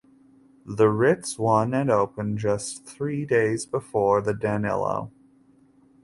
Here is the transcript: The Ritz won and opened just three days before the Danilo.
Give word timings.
The 0.65 0.89
Ritz 0.89 1.37
won 1.37 1.75
and 1.75 1.91
opened 1.91 2.39
just 2.39 2.87
three 2.87 3.23
days 3.23 3.67
before 3.67 4.19
the 4.23 4.33
Danilo. 4.33 5.11